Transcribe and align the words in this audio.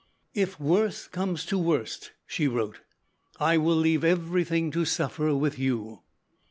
"If 0.33 0.59
worse 0.59 1.05
comes 1.07 1.45
to 1.45 1.59
worst," 1.59 2.13
she 2.25 2.47
wrote, 2.47 2.81
"I 3.39 3.57
will 3.59 3.75
leave 3.75 4.03
everything 4.03 4.71
to 4.71 4.83
suffer 4.83 5.35
with 5.35 5.59
you." 5.59 5.99